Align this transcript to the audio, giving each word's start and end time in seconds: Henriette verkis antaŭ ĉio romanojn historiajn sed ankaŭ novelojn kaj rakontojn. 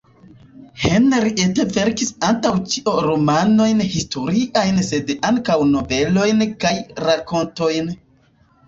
Henriette 0.85 1.65
verkis 1.75 2.09
antaŭ 2.29 2.53
ĉio 2.71 2.95
romanojn 3.09 3.85
historiajn 3.97 4.83
sed 4.91 5.15
ankaŭ 5.33 5.61
novelojn 5.77 6.47
kaj 6.67 6.75
rakontojn. 7.09 7.97